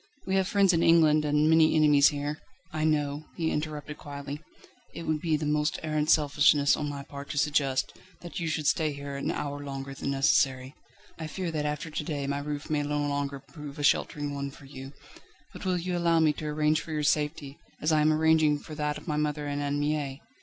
We 0.25 0.33
have 0.33 0.47
friends 0.47 0.73
in 0.73 0.81
England, 0.81 1.25
and 1.25 1.47
many 1.47 1.75
enemies 1.75 2.07
here..." 2.07 2.39
"I 2.73 2.85
know," 2.85 3.25
he 3.37 3.51
interrupted 3.51 3.99
quietly; 3.99 4.41
"it 4.95 5.03
would 5.03 5.21
be 5.21 5.37
the 5.37 5.45
most 5.45 5.77
arrant 5.83 6.09
selfishness 6.09 6.75
on 6.75 6.89
my 6.89 7.03
part 7.03 7.29
to 7.29 7.37
suggest, 7.37 7.93
that 8.21 8.39
you 8.39 8.47
should 8.47 8.65
stay 8.65 8.93
here 8.93 9.15
an 9.15 9.29
hour 9.29 9.59
longer 9.63 9.93
than 9.93 10.09
necessary. 10.09 10.73
I 11.19 11.27
fear 11.27 11.51
that 11.51 11.67
after 11.67 11.91
to 11.91 12.03
day 12.03 12.25
my 12.25 12.39
roof 12.39 12.67
may 12.67 12.81
no 12.81 12.97
longer 12.97 13.37
prove 13.39 13.77
a 13.77 13.83
sheltering 13.83 14.33
one 14.33 14.49
for 14.49 14.65
you. 14.65 14.91
But 15.53 15.65
will 15.65 15.77
you 15.77 15.95
allow 15.95 16.17
me 16.19 16.33
to 16.33 16.47
arrange 16.47 16.81
for 16.81 16.91
your 16.91 17.03
safety, 17.03 17.59
as 17.79 17.91
I 17.91 18.01
am 18.01 18.11
arranging 18.11 18.57
for 18.57 18.73
that 18.73 18.97
of 18.97 19.07
my 19.07 19.17
mother 19.17 19.45
and 19.45 19.61
Anne 19.61 19.79
Mie? 19.79 20.19